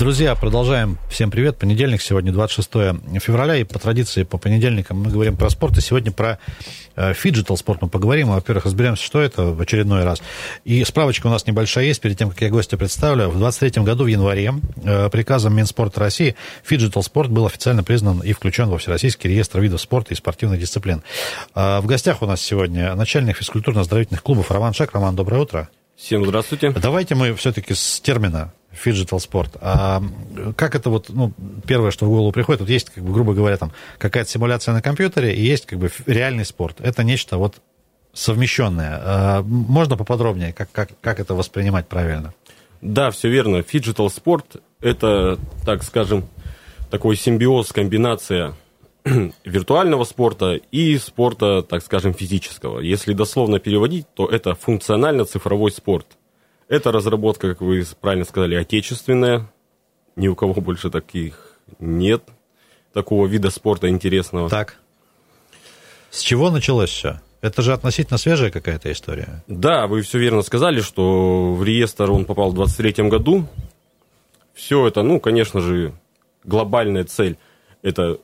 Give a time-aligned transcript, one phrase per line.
[0.00, 0.96] Друзья, продолжаем.
[1.10, 1.58] Всем привет.
[1.58, 2.70] Понедельник, сегодня 26
[3.20, 6.38] февраля, и по традиции по понедельникам мы говорим про спорт, и сегодня про
[6.96, 8.30] фиджитал спорт мы поговорим.
[8.30, 10.22] Во-первых, разберемся, что это в очередной раз.
[10.64, 13.28] И справочка у нас небольшая есть, перед тем, как я гостя представлю.
[13.28, 18.32] В 23 году, в январе, э, приказом Минспорта России фиджитал спорт был официально признан и
[18.32, 21.02] включен во Всероссийский реестр видов спорта и спортивных дисциплин.
[21.54, 24.94] А в гостях у нас сегодня начальник физкультурно-оздоровительных клубов Роман Шек.
[24.94, 25.68] Роман, доброе утро.
[26.00, 26.70] Всем здравствуйте.
[26.70, 29.56] Давайте мы все-таки с термина фиджитал спорт.
[29.60, 30.02] А
[30.56, 31.34] как это вот, ну,
[31.66, 34.80] первое, что в голову приходит, вот есть, как бы, грубо говоря, там какая-то симуляция на
[34.80, 36.80] компьютере и есть как бы реальный спорт.
[36.80, 37.56] Это нечто вот
[38.14, 38.98] совмещенное.
[39.02, 42.32] А можно поподробнее, как, как, как это воспринимать правильно?
[42.80, 43.62] Да, все верно.
[43.62, 46.26] Фиджитал спорт– это, так скажем,
[46.90, 48.54] такой симбиоз, комбинация
[49.44, 52.80] виртуального спорта и спорта, так скажем, физического.
[52.80, 56.06] Если дословно переводить, то это функционально-цифровой спорт.
[56.68, 59.50] Это разработка, как вы правильно сказали, отечественная.
[60.16, 62.22] Ни у кого больше таких нет.
[62.92, 64.48] Такого вида спорта интересного.
[64.48, 64.76] Так.
[66.10, 67.20] С чего началось все?
[67.40, 69.42] Это же относительно свежая какая-то история.
[69.46, 73.46] Да, вы все верно сказали, что в реестр он попал в 23 году.
[74.52, 75.94] Все это, ну, конечно же,
[76.44, 77.38] глобальная цель–
[77.82, 78.18] это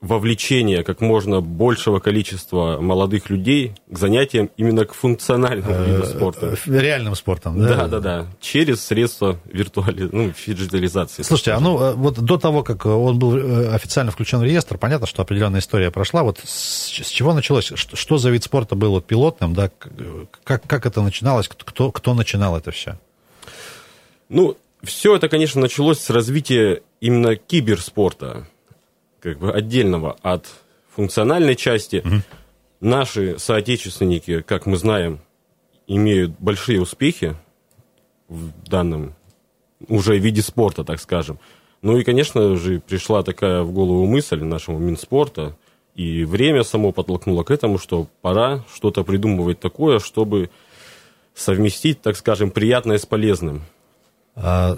[0.00, 6.56] вовлечение как можно большего количества молодых людей к занятиям именно к функциональному виду спорта.
[6.66, 7.68] Э, реальным спортом, да?
[7.68, 8.26] Да, да, да.
[8.40, 10.08] Через средства виртуали...
[10.12, 11.22] ну, фиджитализации.
[11.22, 14.78] Слушайте, а ну, э, вот до того, как он был э, официально включен в реестр,
[14.78, 16.22] понятно, что определенная история прошла.
[16.22, 17.72] Вот с, с чего началось?
[17.74, 19.70] Что, что за вид спорта был вот пилотным, да?
[20.44, 21.48] Как, как это начиналось?
[21.48, 22.98] Кто, кто начинал это все?
[24.28, 28.46] Ну, все это, конечно, началось с развития именно киберспорта
[29.20, 30.46] как бы отдельного от
[30.94, 32.02] функциональной части.
[32.04, 32.22] Угу.
[32.80, 35.20] Наши соотечественники, как мы знаем,
[35.86, 37.36] имеют большие успехи
[38.28, 39.14] в данном
[39.88, 41.38] уже виде спорта, так скажем.
[41.82, 45.56] Ну и, конечно же, пришла такая в голову мысль нашему Минспорта,
[45.94, 50.50] и время само подтолкнуло к этому, что пора что-то придумывать такое, чтобы
[51.34, 53.62] совместить, так скажем, приятное с полезным.
[54.34, 54.76] А,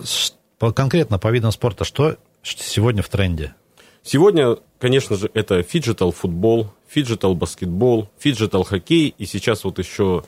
[0.74, 3.54] конкретно по видам спорта, что сегодня в тренде?
[4.02, 10.24] Сегодня, конечно же, это фиджитал футбол, фиджитал баскетбол, фиджитал хоккей, и сейчас вот еще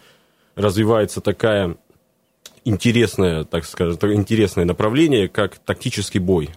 [0.54, 1.76] развивается такая
[2.64, 6.50] интересное, так скажем, интересное направление, как тактический бой.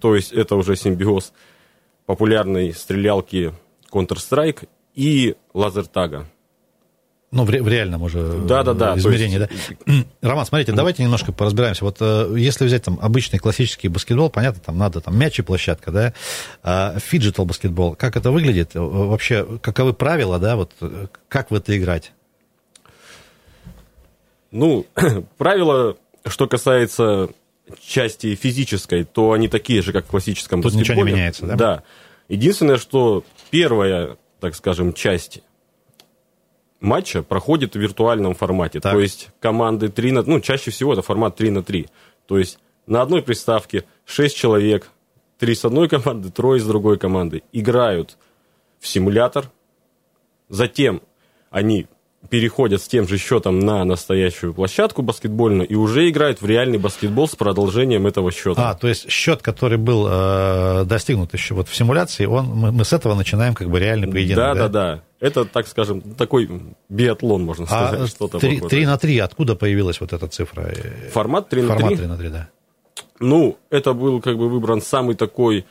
[0.00, 1.32] То есть это уже симбиоз
[2.06, 3.54] популярной стрелялки
[3.90, 6.26] Counter-Strike и лазертага.
[7.34, 10.06] Ну, в, в реальном уже да, да, да, измерении, есть...
[10.20, 10.28] да.
[10.28, 11.84] Роман, смотрите, давайте немножко поразбираемся.
[11.84, 15.90] Вот э, если взять там обычный классический баскетбол, понятно, там надо там мяч и площадка,
[15.90, 16.14] да,
[16.62, 18.76] а фиджитал баскетбол, как это выглядит?
[18.76, 20.70] Э, вообще, каковы правила, да, вот
[21.28, 22.12] как в это играть?
[24.52, 24.86] Ну,
[25.36, 25.96] правила,
[26.26, 27.30] что касается
[27.84, 31.00] части физической, то они такие же, как в классическом Тут баскетболе.
[31.00, 31.56] ничего не меняется, да?
[31.56, 31.82] Да.
[32.28, 35.42] Единственное, что первая, так скажем, часть
[36.84, 38.80] матча проходит в виртуальном формате.
[38.80, 38.92] Так.
[38.92, 40.22] То есть команды 3 на...
[40.22, 41.86] Ну, чаще всего это формат 3 на 3.
[42.26, 44.90] То есть на одной приставке 6 человек,
[45.38, 48.16] 3 с одной команды, трое с другой команды играют
[48.78, 49.50] в симулятор.
[50.48, 51.02] Затем
[51.50, 51.86] они
[52.30, 57.28] переходят с тем же счетом на настоящую площадку баскетбольную и уже играют в реальный баскетбол
[57.28, 58.70] с продолжением этого счета.
[58.70, 62.84] А, то есть счет, который был э, достигнут еще вот в симуляции, он, мы, мы
[62.84, 64.36] с этого начинаем как бы реальный поединок.
[64.36, 64.68] Да, да, да.
[64.68, 65.02] да.
[65.20, 66.50] Это, так скажем, такой
[66.88, 68.00] биатлон, можно а сказать.
[68.00, 70.70] А что-то 3, 3 на 3, откуда появилась вот эта цифра?
[71.12, 71.76] Формат 3 на 3?
[71.76, 72.48] Формат 3 на 3, да.
[73.20, 75.68] Ну, это был как бы выбран самый такой так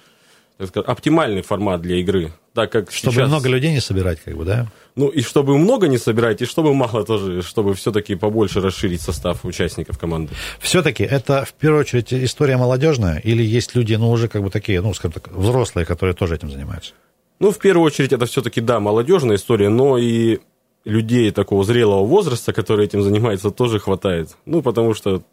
[0.60, 2.32] сказать, оптимальный формат для игры.
[2.54, 3.30] Так как чтобы сейчас...
[3.30, 4.68] много людей не собирать, как бы, да?
[4.96, 9.44] Ну, и чтобы много не собирать, и чтобы мало тоже, чтобы все-таки побольше расширить состав
[9.44, 10.34] участников команды.
[10.60, 14.82] Все-таки это, в первую очередь, история молодежная, или есть люди, ну, уже как бы такие,
[14.82, 16.94] ну, скажем так, взрослые, которые тоже этим занимаются?
[17.40, 20.40] Ну, в первую очередь, это все-таки, да, молодежная история, но и
[20.86, 24.38] людей такого зрелого возраста, которые этим занимаются, тоже хватает.
[24.46, 25.24] Ну, потому что,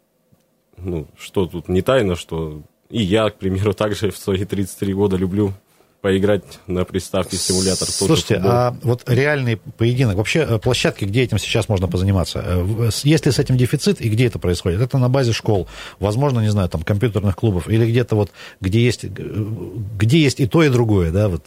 [0.77, 5.15] ну, что тут не тайно, что и я, к примеру, также в свои 33 года
[5.15, 5.53] люблю
[6.01, 7.87] поиграть на приставке симулятор.
[7.87, 12.43] Слушайте, а вот реальный поединок, вообще э, площадки, где этим сейчас можно позаниматься?
[12.43, 14.81] Э, есть ли с этим дефицит и где это происходит?
[14.81, 15.67] Это на базе школ,
[15.99, 20.63] возможно, не знаю, там компьютерных клубов или где-то вот, где есть, где есть и то,
[20.63, 21.45] и другое, да, вот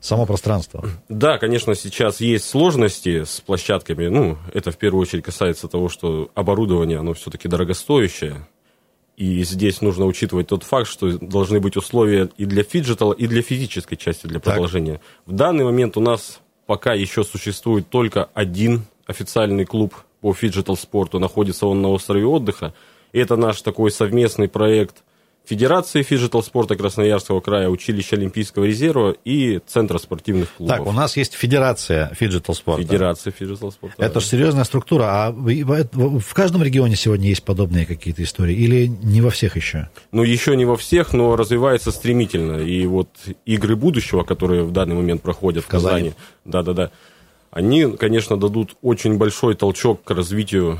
[0.00, 0.88] само пространство.
[1.08, 4.06] Да, конечно, сейчас есть сложности с площадками.
[4.08, 8.46] Ну, это в первую очередь касается того, что оборудование, оно все-таки дорогостоящее.
[9.16, 13.40] И здесь нужно учитывать тот факт, что должны быть условия и для фиджитала, и для
[13.40, 14.94] физической части, для продолжения.
[14.94, 15.02] Так.
[15.24, 21.18] В данный момент у нас пока еще существует только один официальный клуб по фиджитал спорту.
[21.18, 22.74] Находится он на острове отдыха.
[23.12, 25.02] Это наш такой совместный проект
[25.46, 30.76] Федерации фиджитал спорта Красноярского края, училища Олимпийского резерва и Центра спортивных клубов.
[30.76, 32.82] Так, у нас есть Федерация фиджитал спорта.
[32.82, 33.94] Федерация фиджитал спорта.
[34.02, 34.20] Это да.
[34.20, 35.04] же серьезная структура.
[35.04, 38.56] А в каждом регионе сегодня есть подобные какие-то истории?
[38.56, 39.88] Или не во всех еще?
[40.10, 42.58] Ну, еще не во всех, но развивается стремительно.
[42.58, 43.08] И вот
[43.44, 46.14] игры будущего, которые в данный момент проходят в, в Казани,
[46.44, 46.90] да-да-да,
[47.52, 50.78] они, конечно, дадут очень большой толчок к развитию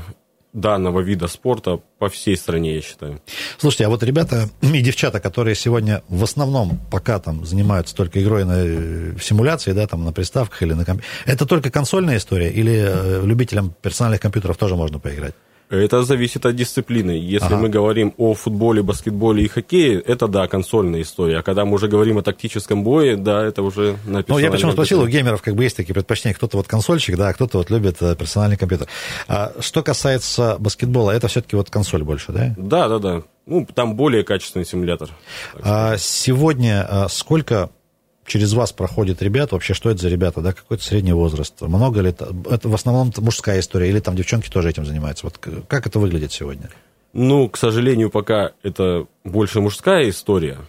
[0.57, 3.21] данного вида спорта по всей стране, я считаю.
[3.57, 8.43] Слушайте, а вот ребята и девчата, которые сегодня в основном пока там занимаются только игрой
[8.43, 12.73] на в симуляции, да, там на приставках или на компьютере, это только консольная история или
[12.73, 15.35] э, любителям персональных компьютеров тоже можно поиграть?
[15.69, 17.11] Это зависит от дисциплины.
[17.11, 17.57] Если ага.
[17.57, 21.39] мы говорим о футболе, баскетболе и хоккее, это, да, консольная история.
[21.39, 24.35] А когда мы уже говорим о тактическом бое, да, это уже написано.
[24.35, 26.35] Ну, я почему спросил, у геймеров как бы есть такие предпочтения.
[26.35, 28.87] Кто-то вот консольщик, да, а кто-то вот любит э, персональный компьютер.
[29.27, 32.53] А что касается баскетбола, это все-таки вот консоль больше, да?
[32.57, 33.23] Да, да, да.
[33.45, 35.09] Ну, там более качественный симулятор.
[35.61, 37.69] А сегодня а, сколько
[38.27, 42.09] через вас проходят ребята, вообще что это за ребята, да, какой-то средний возраст, много ли
[42.09, 45.97] это, это в основном мужская история, или там девчонки тоже этим занимаются, вот как это
[45.97, 46.69] выглядит сегодня?
[47.13, 50.59] Ну, к сожалению, пока это больше мужская история.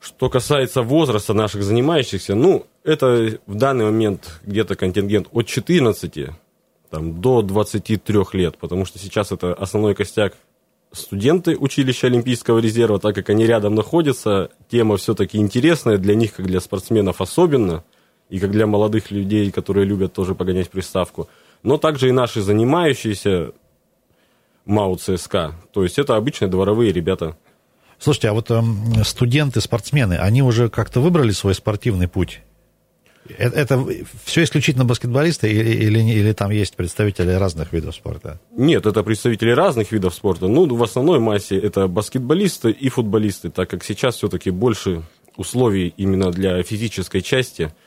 [0.00, 6.30] Что касается возраста наших занимающихся, ну, это в данный момент где-то контингент от 14
[6.90, 10.34] там, до 23 лет, потому что сейчас это основной костяк
[10.94, 16.46] студенты училища Олимпийского резерва, так как они рядом находятся, тема все-таки интересная для них, как
[16.46, 17.84] для спортсменов особенно,
[18.30, 21.28] и как для молодых людей, которые любят тоже погонять приставку.
[21.62, 23.52] Но также и наши занимающиеся
[24.64, 25.54] МАУ ЦСКА.
[25.72, 27.36] То есть это обычные дворовые ребята.
[27.98, 28.62] Слушайте, а вот э,
[29.04, 32.40] студенты, спортсмены, они уже как-то выбрали свой спортивный путь?
[33.38, 33.86] Это, это
[34.24, 38.38] все исключительно баскетболисты или, или, или там есть представители разных видов спорта?
[38.56, 40.46] Нет, это представители разных видов спорта.
[40.46, 45.02] Ну, в основной массе это баскетболисты и футболисты, так как сейчас все-таки больше
[45.36, 47.72] условий именно для физической части–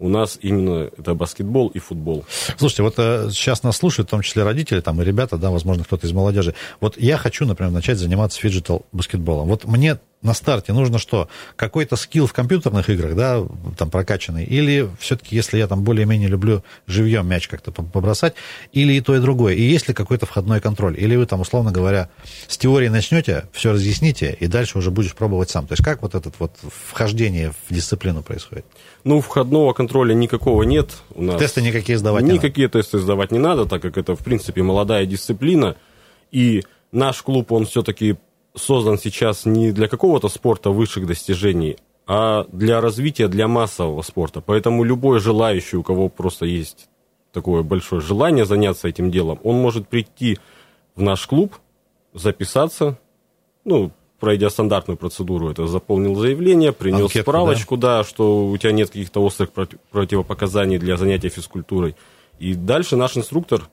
[0.00, 2.24] у нас именно это баскетбол и футбол.
[2.56, 5.84] Слушайте, вот э, сейчас нас слушают, в том числе родители, там и ребята, да, возможно,
[5.84, 6.54] кто-то из молодежи.
[6.80, 9.48] Вот я хочу, например, начать заниматься фиджитал баскетболом.
[9.48, 11.28] Вот мне на старте нужно что?
[11.56, 13.42] Какой-то скилл в компьютерных играх, да,
[13.78, 18.34] там прокачанный, или все-таки, если я там более-менее люблю живьем мяч как-то побросать,
[18.72, 21.72] или и то, и другое, и есть ли какой-то входной контроль, или вы там, условно
[21.72, 22.10] говоря,
[22.48, 25.66] с теории начнете, все разъясните, и дальше уже будешь пробовать сам.
[25.66, 28.66] То есть как вот это вот вхождение в дисциплину происходит?
[29.04, 31.38] Ну, входного контроля никакого нет у нас.
[31.38, 35.06] Тесты никакие сдавать не Никакие тесты сдавать не надо, так как это, в принципе, молодая
[35.06, 35.76] дисциплина,
[36.30, 38.16] и наш клуб, он все-таки
[38.60, 41.76] создан сейчас не для какого-то спорта высших достижений,
[42.06, 44.40] а для развития, для массового спорта.
[44.40, 46.88] Поэтому любой желающий, у кого просто есть
[47.32, 50.38] такое большое желание заняться этим делом, он может прийти
[50.96, 51.54] в наш клуб,
[52.12, 52.98] записаться,
[53.64, 57.98] ну, пройдя стандартную процедуру, это заполнил заявление, принес Анкетку, справочку, да?
[57.98, 59.50] да, что у тебя нет каких-то острых
[59.90, 61.96] противопоказаний для занятия физкультурой.
[62.38, 63.68] И дальше наш инструктор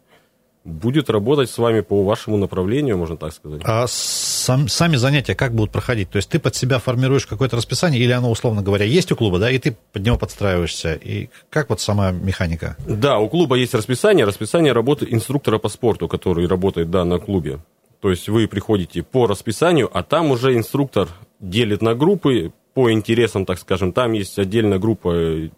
[0.68, 3.62] будет работать с вами по вашему направлению, можно так сказать.
[3.64, 6.10] А сам, сами занятия как будут проходить?
[6.10, 9.40] То есть ты под себя формируешь какое-то расписание, или оно, условно говоря, есть у клуба,
[9.40, 10.94] да, и ты под него подстраиваешься?
[10.94, 12.76] И как вот сама механика?
[12.86, 17.60] Да, у клуба есть расписание, расписание работы инструктора по спорту, который работает, да, на клубе.
[18.02, 21.08] То есть вы приходите по расписанию, а там уже инструктор
[21.40, 23.94] делит на группы по интересам, так скажем.
[23.94, 25.50] Там есть отдельная группа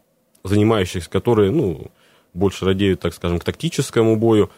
[0.44, 1.92] занимающихся, которые, ну,
[2.34, 4.50] больше радеют, так скажем, к тактическому бою.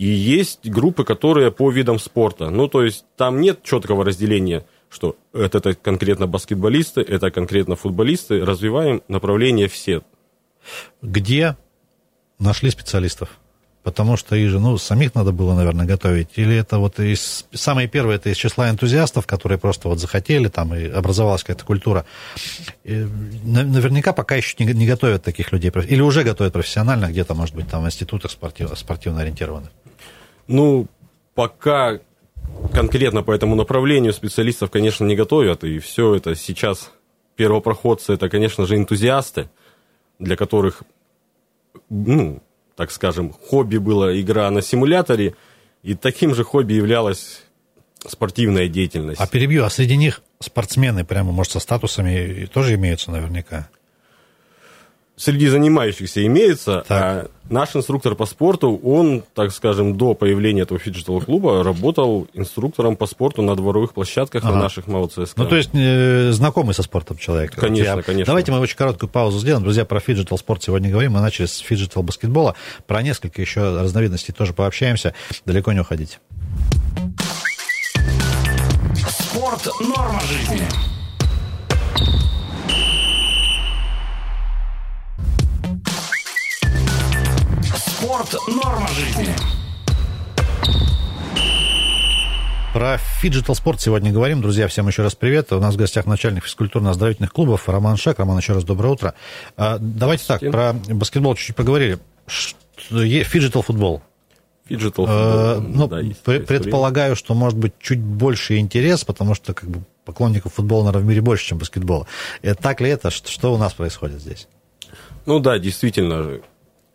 [0.00, 2.48] И есть группы, которые по видам спорта.
[2.48, 8.42] Ну, то есть там нет четкого разделения, что это, это конкретно баскетболисты, это конкретно футболисты.
[8.42, 10.00] Развиваем направления все.
[11.02, 11.58] Где
[12.38, 13.28] нашли специалистов?
[13.82, 16.28] Потому что их же, ну, самих надо было, наверное, готовить.
[16.36, 17.46] Или это вот из...
[17.52, 22.04] Самые первые, это из числа энтузиастов, которые просто вот захотели, там, и образовалась какая-то культура.
[22.84, 23.06] И
[23.42, 25.72] наверняка пока еще не, не готовят таких людей.
[25.88, 29.70] Или уже готовят профессионально, где-то, может быть, там, в институтах спортив, спортивно ориентированных.
[30.46, 30.86] Ну,
[31.34, 32.00] пока
[32.74, 35.64] конкретно по этому направлению специалистов, конечно, не готовят.
[35.64, 36.90] И все это сейчас
[37.36, 39.48] первопроходцы, это, конечно же, энтузиасты,
[40.18, 40.82] для которых,
[41.88, 42.42] ну,
[42.80, 45.34] так скажем, хобби была игра на симуляторе,
[45.82, 47.42] и таким же хобби являлась
[48.08, 49.20] спортивная деятельность.
[49.20, 53.68] А перебью, а среди них спортсмены прямо, может, со статусами тоже имеются наверняка?
[55.20, 57.02] Среди занимающихся имеется, так.
[57.02, 63.06] а наш инструктор по спорту, он, так скажем, до появления этого фиджитал-клуба работал инструктором по
[63.06, 64.54] спорту на дворовых площадках ага.
[64.54, 65.42] на наших МАУ ЦСК.
[65.42, 67.54] Ну, то есть, э, знакомый со спортом человек.
[67.54, 68.02] Конечно, Я...
[68.02, 68.30] конечно.
[68.30, 69.62] Давайте мы очень короткую паузу сделаем.
[69.62, 71.12] Друзья, про фиджитал спорт сегодня говорим.
[71.12, 72.54] Мы начали с фиджитал баскетбола.
[72.86, 75.14] Про несколько еще разновидностей тоже пообщаемся.
[75.44, 76.18] Далеко не уходите.
[79.06, 80.66] Спорт– норма жизни.
[88.20, 89.34] Спорт– норма жизни.
[92.74, 94.42] Про фиджитал спорт сегодня говорим.
[94.42, 95.52] Друзья, всем еще раз привет.
[95.52, 98.18] У нас в гостях начальник физкультурно-оздоровительных клубов Роман Шак.
[98.18, 99.14] Роман, еще раз доброе утро.
[99.56, 101.98] А, давайте так, про баскетбол чуть-чуть поговорили.
[102.90, 104.02] Фиджитал футбол.
[104.66, 105.74] Фиджитал а, футбол.
[105.74, 110.84] ну, да, предполагаю, что может быть чуть больше интерес, потому что как бы поклонников футбола,
[110.84, 112.06] наверное, в мире больше, чем баскетбола.
[112.42, 113.10] И так ли это?
[113.10, 114.46] Что у нас происходит здесь?
[115.24, 116.40] Ну да, действительно,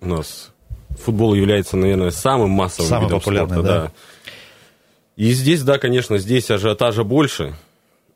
[0.02, 0.52] у нас
[0.98, 3.68] футбол является, наверное, самым массовым Самый видом популярный, спорта.
[3.68, 3.84] Да.
[3.86, 3.92] да.
[5.16, 7.56] И здесь, да, конечно, здесь ажиотажа больше.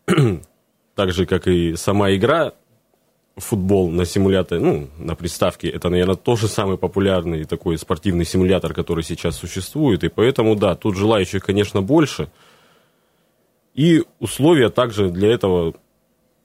[0.95, 2.53] так же, как и сама игра
[3.37, 9.03] футбол на симуляторе, ну, на приставке, это, наверное, тоже самый популярный такой спортивный симулятор, который
[9.03, 10.03] сейчас существует.
[10.03, 12.29] И поэтому, да, тут желающих, конечно, больше.
[13.75, 15.73] И условия также для этого,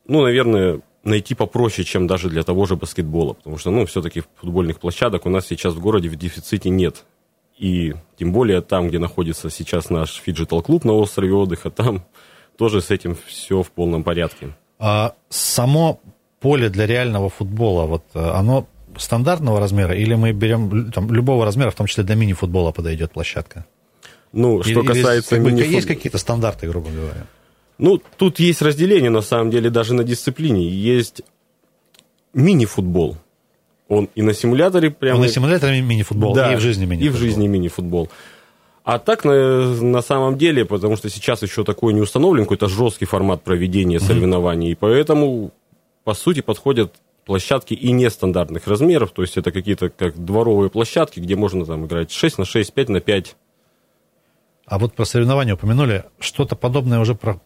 [0.06, 3.34] ну, наверное, найти попроще, чем даже для того же баскетбола.
[3.34, 7.04] Потому что, ну, все-таки футбольных площадок у нас сейчас в городе в дефиците нет.
[7.58, 12.04] И тем более там, где находится сейчас наш фиджитал-клуб на острове отдыха, там
[12.58, 14.56] тоже с этим все в полном порядке.
[14.78, 16.00] А само
[16.40, 18.66] поле для реального футбола, вот э, оно
[18.98, 23.66] стандартного размера, или мы берем там, любого размера, в том числе для мини-футбола подойдет площадка?
[24.32, 27.26] Ну, что или, касается или, мини Есть какие-то стандарты, грубо говоря?
[27.78, 30.68] Ну, тут есть разделение, на самом деле, даже на дисциплине.
[30.68, 31.22] Есть
[32.32, 33.16] мини-футбол.
[33.88, 35.16] Он и на симуляторе прямо...
[35.16, 37.14] Он на симуляторе мини-футбол, да, и в жизни мини-футбол.
[37.14, 38.08] И в жизни мини-футбол.
[38.84, 43.06] А так, на, на самом деле, потому что сейчас еще такой не установлен какой-то жесткий
[43.06, 44.06] формат проведения mm-hmm.
[44.06, 45.52] соревнований, и поэтому,
[46.04, 51.34] по сути, подходят площадки и нестандартных размеров, то есть это какие-то как дворовые площадки, где
[51.34, 53.36] можно там играть 6 на 6, 5 на 5,
[54.66, 56.04] а вот про соревнования упомянули.
[56.18, 57.38] Что-то подобное уже про,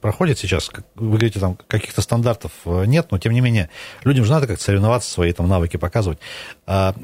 [0.00, 0.70] проходит сейчас?
[0.96, 3.70] Вы говорите, там каких-то стандартов э, нет, но тем не менее,
[4.02, 6.18] людям же надо как-то соревноваться, свои там навыки показывать.
[6.66, 6.94] А,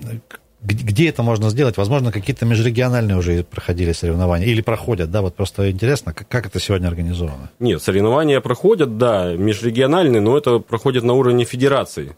[0.62, 1.76] где это можно сделать?
[1.76, 5.22] Возможно, какие-то межрегиональные уже проходили соревнования или проходят, да?
[5.22, 7.50] Вот просто интересно, как, как это сегодня организовано?
[7.60, 12.16] Нет, соревнования проходят, да, межрегиональные, но это проходит на уровне федерации.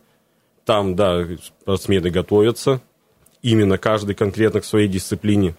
[0.64, 1.25] Там, да,
[1.62, 2.80] спортсмены готовятся,
[3.42, 5.54] именно каждый конкретно к своей дисциплине.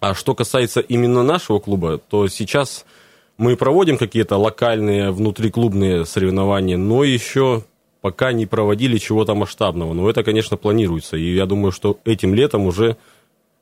[0.00, 2.84] А что касается именно нашего клуба, то сейчас
[3.38, 7.64] мы проводим какие-то локальные внутриклубные соревнования, но еще
[8.00, 9.92] пока не проводили чего-то масштабного.
[9.92, 11.16] Но это, конечно, планируется.
[11.16, 12.96] И я думаю, что этим летом уже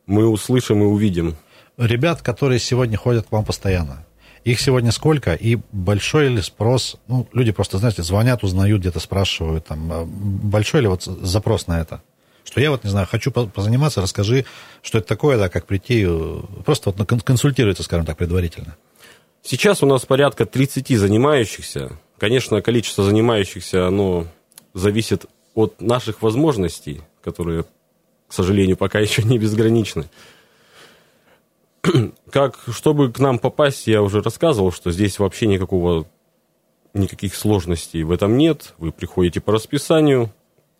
[0.06, 1.36] мы услышим и увидим.
[1.78, 4.04] Ребят, которые сегодня ходят к вам постоянно,
[4.44, 5.32] их сегодня сколько?
[5.34, 6.96] И большой ли спрос?
[7.08, 9.64] Ну, люди просто, знаете, звонят, узнают, где-то спрашивают.
[9.66, 12.02] Там, а большой ли вот запрос на это?
[12.44, 14.44] Что я вот, не знаю, хочу позаниматься, расскажи,
[14.82, 18.76] что это такое, да, как прийти, э, просто вот консультируется, скажем так, предварительно.
[19.42, 21.98] Сейчас у нас порядка 30 занимающихся.
[22.18, 24.26] Конечно, количество занимающихся, оно
[24.72, 27.64] зависит от наших возможностей, которые,
[28.28, 30.08] к сожалению, пока еще не безграничны.
[32.30, 36.06] Как, чтобы к нам попасть, я уже рассказывал, что здесь вообще никакого,
[36.94, 38.72] никаких сложностей в этом нет.
[38.78, 40.32] Вы приходите по расписанию,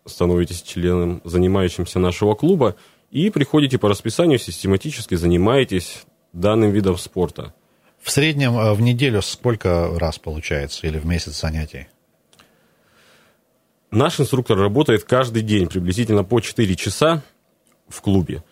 [0.05, 2.75] становитесь членом, занимающимся нашего клуба,
[3.11, 7.53] и приходите по расписанию, систематически занимаетесь данным видом спорта.
[8.01, 11.87] В среднем э, в неделю сколько раз получается или в месяц занятий?
[13.89, 17.23] Наш инструктор работает каждый день, приблизительно по 4 часа
[17.87, 18.43] в клубе.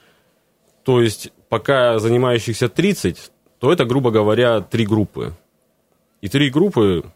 [0.83, 5.33] То есть, пока занимающихся 30, то это, грубо говоря, три группы.
[6.22, 7.12] И три группы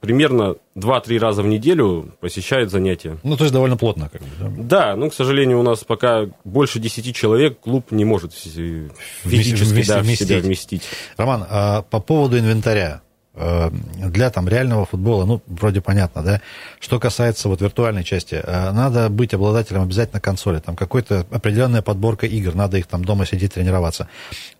[0.00, 3.18] примерно 2-3 раза в неделю посещает занятия.
[3.22, 4.08] Ну, то есть довольно плотно.
[4.08, 4.48] Как бы, да?
[4.56, 9.92] да, ну, к сожалению, у нас пока больше 10 человек клуб не может физически вместе,
[9.92, 10.28] да, вместить.
[10.28, 10.82] себя вместить.
[11.16, 13.02] Роман, а по поводу инвентаря.
[13.40, 16.40] Э, для там реального футбола, ну, вроде понятно, да.
[16.80, 22.26] Что касается вот виртуальной части, э, надо быть обладателем обязательно консоли, там какой-то определенная подборка
[22.26, 24.08] игр, надо их там дома сидеть тренироваться,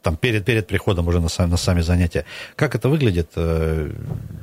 [0.01, 2.25] там перед, перед приходом уже на, сами, на сами занятия.
[2.55, 3.31] Как это выглядит?
[3.35, 3.91] Э,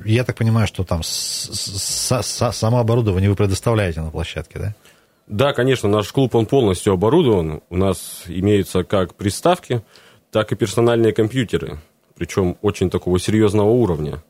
[0.04, 4.76] я так понимаю, что там с, с, с, само оборудование вы предоставляете на площадке, да?
[5.28, 7.62] Да, конечно, наш клуб, он полностью оборудован.
[7.70, 9.82] У нас имеются как приставки,
[10.30, 11.80] так и персональные компьютеры
[12.18, 14.24] причем очень такого серьезного уровня.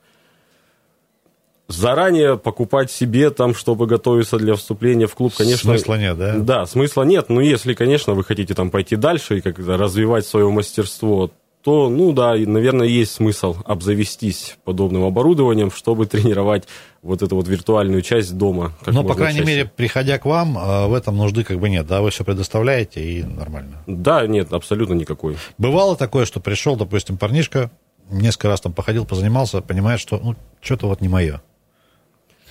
[1.67, 5.71] заранее покупать себе там, чтобы готовиться для вступления в клуб, конечно...
[5.71, 6.37] Смысла нет, да?
[6.37, 7.29] Да, смысла нет.
[7.29, 11.31] Но если, конечно, вы хотите там пойти дальше и как-то развивать свое мастерство,
[11.65, 16.67] то, ну да, наверное, есть смысл обзавестись подобным оборудованием, чтобы тренировать
[17.01, 18.73] вот эту вот виртуальную часть дома.
[18.85, 19.47] Но, по крайней чаще.
[19.47, 23.03] мере, приходя к вам, а, в этом нужды как бы нет, да, вы все предоставляете
[23.03, 23.81] и нормально.
[23.87, 25.37] Да, нет, абсолютно никакой.
[25.57, 27.71] Бывало такое, что пришел, допустим, парнишка,
[28.11, 31.41] несколько раз там походил, позанимался, понимает, что, ну, что-то вот не мое.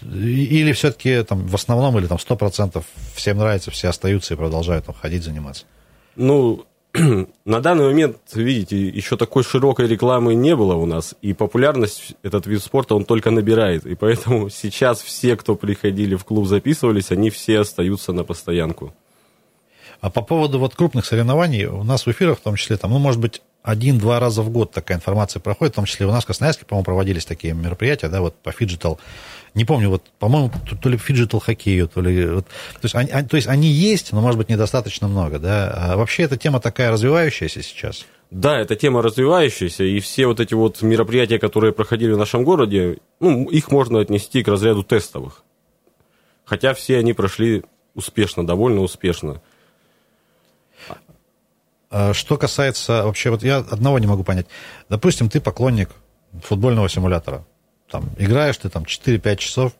[0.02, 2.82] Или все-таки там в основном, или там 100%
[3.14, 5.66] всем нравится, все остаются и продолжают там ходить, заниматься?
[6.16, 6.66] Ну,
[7.44, 12.46] на данный момент, видите, еще такой широкой рекламы не было у нас, и популярность этот
[12.46, 13.84] вид спорта, он только набирает.
[13.84, 18.94] И поэтому сейчас все, кто приходили в клуб, записывались, они все остаются на постоянку.
[20.00, 22.98] А по поводу вот крупных соревнований, у нас в эфирах, в том числе, там, ну,
[22.98, 26.26] может быть, один-два раза в год такая информация проходит, в том числе у нас в
[26.26, 29.00] Красноярске, по-моему, проводились такие мероприятия, да, вот по фиджитал.
[29.54, 32.26] Не помню, вот, по-моему, то, то ли фиджитал хоккею, то ли...
[32.26, 35.72] Вот, то, есть они, то есть они есть, но, может быть, недостаточно много, да.
[35.74, 38.04] А вообще эта тема такая развивающаяся сейчас.
[38.30, 42.98] Да, эта тема развивающаяся, и все вот эти вот мероприятия, которые проходили в нашем городе,
[43.18, 45.42] ну, их можно отнести к разряду тестовых.
[46.44, 47.62] Хотя все они прошли
[47.94, 49.40] успешно, довольно успешно.
[51.96, 54.46] А что касается вообще, вот я одного не могу понять.
[54.88, 55.90] Допустим, ты поклонник
[56.42, 57.46] футбольного симулятора.
[57.88, 59.72] Там, играешь ты там 4-5 часов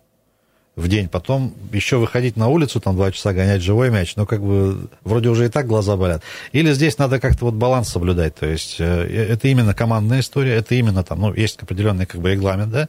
[0.77, 4.41] в день, потом еще выходить на улицу, там 2 часа гонять живой мяч, ну, как
[4.43, 6.23] бы, вроде уже и так глаза болят.
[6.53, 10.77] Или здесь надо как-то вот баланс соблюдать, то есть э, это именно командная история, это
[10.77, 12.89] именно там, ну, есть определенный как бы регламент, да,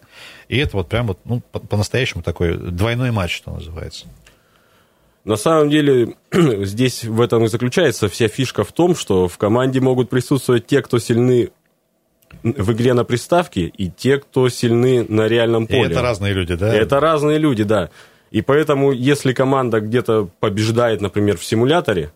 [0.49, 4.05] и это вот прям вот, ну, по-настоящему такой двойной матч, что называется.
[5.25, 9.81] На самом деле, здесь в этом и заключается вся фишка в том, что в команде
[9.81, 11.49] могут присутствовать те, кто сильны
[12.43, 15.89] в игре на приставке, и те, кто сильны на реальном поле.
[15.89, 16.73] И это разные люди, да?
[16.73, 17.89] Это разные люди, да.
[18.29, 22.11] И поэтому, если команда где-то побеждает, например, в симуляторе,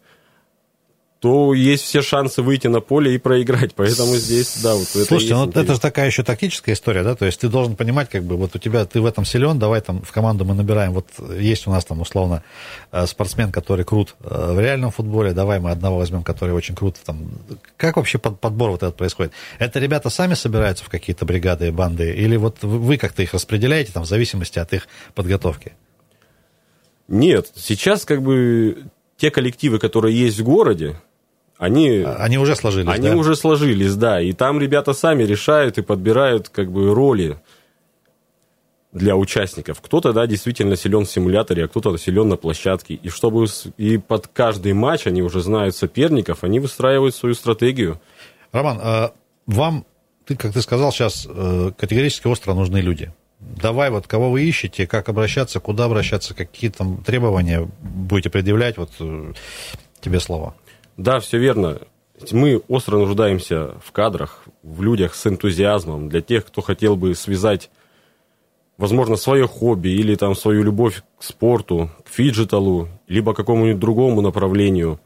[1.19, 3.75] то есть все шансы выйти на поле и проиграть.
[3.75, 7.25] Поэтому здесь, да, вот Слушайте, это ну, это же такая еще тактическая история, да, то
[7.25, 10.01] есть ты должен понимать, как бы, вот у тебя, ты в этом силен, давай там
[10.01, 12.43] в команду мы набираем, вот есть у нас там условно
[12.91, 16.95] э, спортсмен, который крут э, в реальном футболе, давай мы одного возьмем, который очень крут
[17.03, 17.29] там.
[17.75, 19.33] Как вообще подбор вот этот происходит?
[19.57, 23.91] Это ребята сами собираются в какие-то бригады и банды, или вот вы как-то их распределяете
[23.91, 25.73] там в зависимости от их подготовки?
[27.09, 28.85] Нет, сейчас как бы
[29.17, 30.95] те коллективы, которые есть в городе,
[31.59, 33.15] они, они уже сложились, Они да?
[33.17, 34.21] уже сложились, да.
[34.21, 37.37] И там ребята сами решают и подбирают как бы роли
[38.93, 39.81] для участников.
[39.81, 42.93] Кто-то, да, действительно силен в симуляторе, а кто-то силен на площадке.
[42.93, 43.45] И чтобы
[43.75, 47.99] и под каждый матч они уже знают соперников, они выстраивают свою стратегию.
[48.53, 49.11] Роман, а
[49.45, 49.85] вам,
[50.25, 53.11] ты, как ты сказал, сейчас э, категорически остро нужны люди.
[53.41, 58.91] Давай, вот кого вы ищете, как обращаться, куда обращаться, какие там требования будете предъявлять, вот
[59.01, 59.33] э,
[59.99, 60.55] тебе слова.
[60.99, 61.77] Да, все верно.
[62.33, 67.69] Мы остро нуждаемся в кадрах, в людях с энтузиазмом, для тех, кто хотел бы связать,
[68.77, 74.99] возможно, свое хобби или там свою любовь к спорту, к фиджиталу, либо какому-нибудь другому направлению.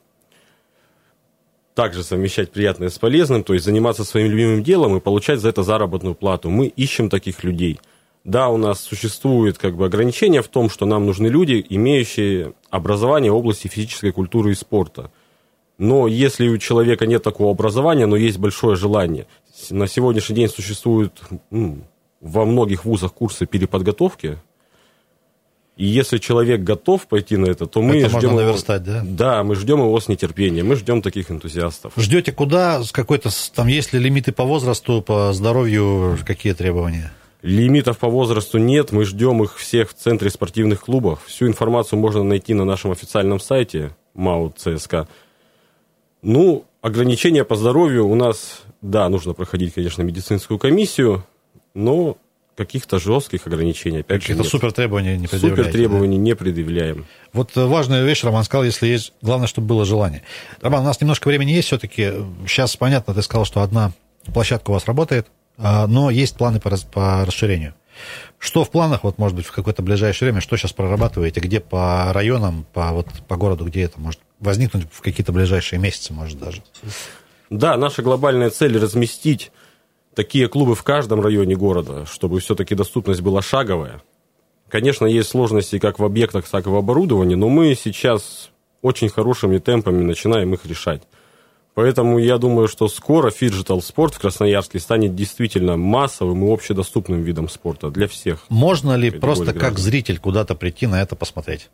[1.76, 5.62] Также совмещать приятное с полезным, то есть заниматься своим любимым делом и получать за это
[5.62, 6.50] заработную плату.
[6.50, 7.80] Мы ищем таких людей.
[8.24, 13.32] Да, у нас существует как бы ограничение в том, что нам нужны люди, имеющие образование
[13.32, 15.12] в области физической культуры и спорта–
[15.78, 19.28] но если у человека нет такого образования, но есть большое желание,
[19.70, 21.80] на сегодняшний день существуют ну,
[22.22, 24.40] во многих вузах курсы переподготовки,
[25.76, 29.04] и если человек готов пойти на это, то мы это ждем можно наверстать, его, да?
[29.04, 31.94] Да, мы ждем его с нетерпением, мы ждем таких энтузиастов.
[31.98, 32.84] Ждете куда?
[32.84, 37.12] С какой-то там есть ли лимиты по возрасту, по здоровью, какие требования?
[37.42, 41.24] Лимитов по возрасту нет, мы ждем их всех в центре спортивных клубов.
[41.26, 45.08] Всю информацию можно найти на нашем официальном сайте МАУ ЦСКА.
[46.24, 51.26] Ну, ограничения по здоровью у нас, да, нужно проходить, конечно, медицинскую комиссию,
[51.74, 52.18] но
[52.56, 55.58] каких-то жестких ограничений, опять Каких-то супер требований не предъявляем.
[55.58, 56.24] Супер требований да?
[56.24, 57.06] не предъявляем.
[57.34, 60.24] Вот э, важная вещь, Роман сказал, если есть, главное, чтобы было желание.
[60.62, 62.12] Роман, у нас немножко времени есть все-таки.
[62.48, 63.92] Сейчас понятно, ты сказал, что одна
[64.34, 67.74] площадка у вас работает, а, но есть планы по, по расширению.
[68.40, 72.12] Что в планах, вот, может быть, в какое-то ближайшее время, что сейчас прорабатываете, где по
[72.12, 76.62] районам, по, вот, по городу, где это может возникнуть в какие-то ближайшие месяцы, может, даже.
[77.50, 79.52] Да, наша глобальная цель разместить
[80.14, 84.02] такие клубы в каждом районе города, чтобы все-таки доступность была шаговая.
[84.70, 88.50] Конечно, есть сложности как в объектах, так и в оборудовании, но мы сейчас
[88.82, 91.04] очень хорошими темпами начинаем их решать.
[91.76, 97.50] Поэтому я думаю, что скоро фиджитал спорт в Красноярске станет действительно массовым и общедоступным видом
[97.50, 98.46] спорта для всех.
[98.50, 99.62] Можно ли просто граждан.
[99.62, 101.70] как зритель куда-то прийти на это посмотреть?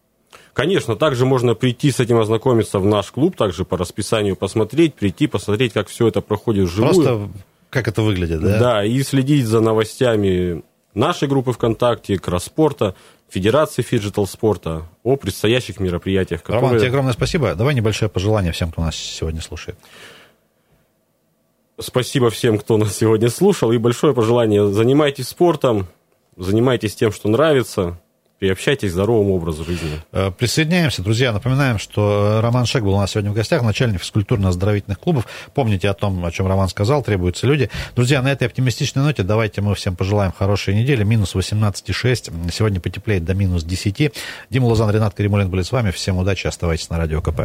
[0.53, 5.27] Конечно, также можно прийти с этим ознакомиться в наш клуб, также по расписанию посмотреть, прийти,
[5.27, 6.93] посмотреть, как все это проходит вживую.
[6.93, 7.29] Просто
[7.69, 8.59] как это выглядит, да?
[8.59, 12.95] Да, и следить за новостями нашей группы ВКонтакте, Кросспорта,
[13.29, 16.41] Федерации фиджитал спорта о предстоящих мероприятиях.
[16.41, 16.61] Которые...
[16.61, 17.53] Роман, тебе огромное спасибо.
[17.53, 19.77] Давай небольшое пожелание всем, кто нас сегодня слушает.
[21.79, 23.71] Спасибо всем, кто нас сегодня слушал.
[23.71, 24.67] И большое пожелание.
[24.71, 25.87] Занимайтесь спортом,
[26.37, 28.01] занимайтесь тем, что нравится
[28.39, 30.01] приобщайтесь к здоровому образу жизни.
[30.11, 31.31] Э, присоединяемся, друзья.
[31.31, 35.27] Напоминаем, что Роман Шек был у нас сегодня в гостях, начальник физкультурно-оздоровительных клубов.
[35.53, 37.69] Помните о том, о чем Роман сказал, требуются люди.
[37.95, 41.03] Друзья, на этой оптимистичной ноте давайте мы всем пожелаем хорошей недели.
[41.03, 42.51] Минус 18,6.
[42.51, 44.13] Сегодня потеплеет до минус 10.
[44.49, 45.91] Дима Лозан, Ренат Каримулин были с вами.
[45.91, 47.41] Всем удачи, оставайтесь на Радио КП.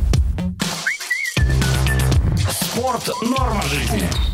[2.50, 4.34] Спорт– норма жизни.